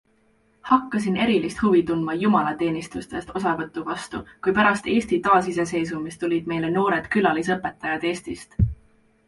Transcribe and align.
Hakkasin 0.67 1.17
erilist 1.25 1.59
huvi 1.65 1.81
tundma 1.89 2.15
jumalateenistustest 2.21 3.35
osavõtu 3.41 3.85
vastu, 3.91 4.23
kui 4.47 4.57
pärast 4.61 4.91
Eesti 4.97 5.21
taasiseseisvumist 5.29 6.25
tulid 6.27 6.51
meile 6.55 6.75
noored 6.81 7.13
külalisõpetajad 7.19 8.13
Eestist. 8.15 8.63